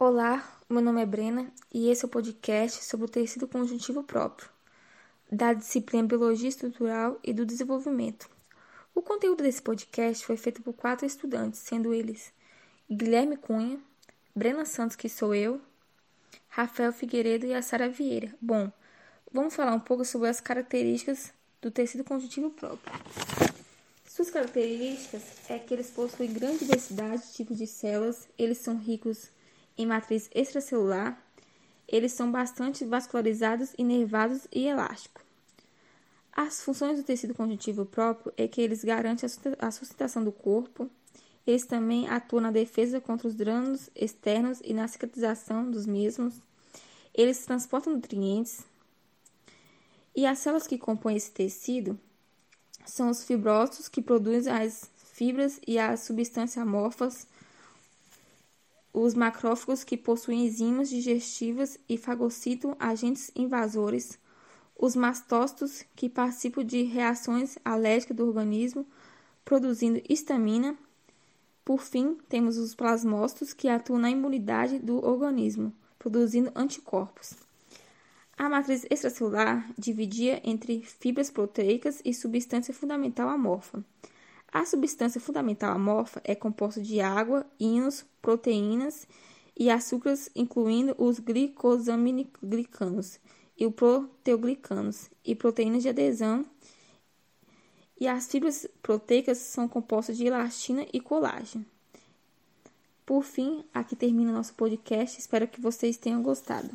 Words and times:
Olá, 0.00 0.56
meu 0.70 0.80
nome 0.80 1.02
é 1.02 1.06
Brena 1.06 1.52
e 1.74 1.90
esse 1.90 2.04
é 2.04 2.06
o 2.06 2.08
podcast 2.08 2.84
sobre 2.84 3.06
o 3.06 3.08
tecido 3.08 3.48
conjuntivo 3.48 4.04
próprio, 4.04 4.48
da 5.28 5.52
disciplina 5.52 6.06
Biologia 6.06 6.48
Estrutural 6.48 7.18
e 7.24 7.32
do 7.32 7.44
Desenvolvimento. 7.44 8.30
O 8.94 9.02
conteúdo 9.02 9.42
desse 9.42 9.60
podcast 9.60 10.24
foi 10.24 10.36
feito 10.36 10.62
por 10.62 10.72
quatro 10.72 11.04
estudantes, 11.04 11.58
sendo 11.58 11.92
eles 11.92 12.32
Guilherme 12.88 13.36
Cunha, 13.36 13.80
Brena 14.36 14.64
Santos, 14.64 14.94
que 14.94 15.08
sou 15.08 15.34
eu, 15.34 15.60
Rafael 16.48 16.92
Figueiredo 16.92 17.46
e 17.46 17.52
a 17.52 17.60
Sara 17.60 17.88
Vieira. 17.88 18.32
Bom, 18.40 18.70
vamos 19.32 19.52
falar 19.52 19.74
um 19.74 19.80
pouco 19.80 20.04
sobre 20.04 20.28
as 20.28 20.40
características 20.40 21.32
do 21.60 21.72
tecido 21.72 22.04
conjuntivo 22.04 22.50
próprio. 22.50 22.94
Suas 24.06 24.30
características 24.30 25.24
é 25.50 25.58
que 25.58 25.74
eles 25.74 25.90
possuem 25.90 26.32
grande 26.32 26.60
diversidade 26.60 27.26
de 27.26 27.32
tipos 27.32 27.58
de 27.58 27.66
células, 27.66 28.28
eles 28.38 28.58
são 28.58 28.76
ricos 28.76 29.36
em 29.78 29.86
matriz 29.86 30.28
extracelular, 30.34 31.22
eles 31.86 32.12
são 32.12 32.30
bastante 32.30 32.84
vascularizados, 32.84 33.72
inervados 33.78 34.46
e 34.52 34.66
elásticos. 34.66 35.22
As 36.32 36.60
funções 36.60 36.98
do 36.98 37.04
tecido 37.04 37.34
conjuntivo 37.34 37.86
próprio 37.86 38.32
é 38.36 38.46
que 38.46 38.60
eles 38.60 38.84
garantem 38.84 39.28
a 39.58 39.70
sustentação 39.70 40.22
do 40.22 40.30
corpo, 40.32 40.90
eles 41.46 41.64
também 41.64 42.08
atuam 42.08 42.42
na 42.42 42.50
defesa 42.50 43.00
contra 43.00 43.26
os 43.26 43.34
danos 43.34 43.88
externos 43.96 44.60
e 44.62 44.74
na 44.74 44.86
cicatrização 44.86 45.70
dos 45.70 45.86
mesmos, 45.86 46.34
eles 47.14 47.44
transportam 47.44 47.94
nutrientes, 47.94 48.64
e 50.14 50.26
as 50.26 50.40
células 50.40 50.66
que 50.66 50.76
compõem 50.76 51.16
esse 51.16 51.30
tecido 51.30 51.98
são 52.84 53.08
os 53.08 53.24
fibrócitos 53.24 53.88
que 53.88 54.02
produzem 54.02 54.52
as 54.52 54.90
fibras 55.12 55.60
e 55.66 55.78
as 55.78 56.00
substâncias 56.00 56.60
amorfas 56.60 57.26
os 58.92 59.14
macrófagos 59.14 59.84
que 59.84 59.96
possuem 59.96 60.46
enzimas 60.46 60.88
digestivas 60.88 61.78
e 61.88 61.96
fagocitam 61.96 62.76
agentes 62.78 63.30
invasores, 63.36 64.18
os 64.76 64.94
mastócitos 64.94 65.84
que 65.94 66.08
participam 66.08 66.64
de 66.64 66.82
reações 66.82 67.58
alérgicas 67.64 68.16
do 68.16 68.26
organismo, 68.26 68.86
produzindo 69.44 70.00
histamina. 70.08 70.76
Por 71.64 71.82
fim, 71.82 72.16
temos 72.28 72.56
os 72.56 72.74
plasmócitos 72.74 73.52
que 73.52 73.68
atuam 73.68 73.98
na 73.98 74.10
imunidade 74.10 74.78
do 74.78 75.04
organismo, 75.04 75.72
produzindo 75.98 76.50
anticorpos. 76.54 77.34
A 78.38 78.48
matriz 78.48 78.86
extracelular 78.88 79.68
dividia 79.76 80.40
entre 80.44 80.80
fibras 80.82 81.28
proteicas 81.28 82.00
e 82.04 82.14
substância 82.14 82.72
fundamental 82.72 83.28
amorfa. 83.28 83.84
A 84.50 84.64
substância 84.64 85.20
fundamental 85.20 85.74
amorfa 85.74 86.22
é 86.24 86.34
composta 86.34 86.80
de 86.80 87.00
água, 87.00 87.46
íons, 87.60 88.06
proteínas 88.22 89.06
e 89.56 89.70
açúcares, 89.70 90.30
incluindo 90.34 90.94
os 90.98 91.18
glicosaminoglicanos 91.18 93.20
e 93.58 93.66
os 93.66 93.74
proteoglicanos, 93.74 95.10
e 95.24 95.34
proteínas 95.34 95.82
de 95.82 95.90
adesão. 95.90 96.46
E 98.00 98.06
as 98.06 98.26
fibras 98.26 98.66
proteicas 98.80 99.38
são 99.38 99.68
compostas 99.68 100.16
de 100.16 100.26
elastina 100.26 100.86
e 100.92 101.00
colágeno. 101.00 101.66
Por 103.04 103.24
fim, 103.24 103.64
aqui 103.74 103.96
termina 103.96 104.30
o 104.30 104.34
nosso 104.34 104.54
podcast. 104.54 105.18
Espero 105.18 105.48
que 105.48 105.60
vocês 105.60 105.96
tenham 105.96 106.22
gostado. 106.22 106.70